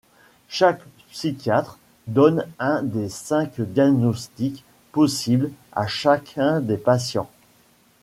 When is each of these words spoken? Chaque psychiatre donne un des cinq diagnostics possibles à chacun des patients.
Chaque 0.47 0.81
psychiatre 1.11 1.77
donne 2.07 2.47
un 2.57 2.81
des 2.81 3.07
cinq 3.07 3.61
diagnostics 3.61 4.63
possibles 4.91 5.51
à 5.73 5.85
chacun 5.85 6.59
des 6.59 6.77
patients. 6.77 7.29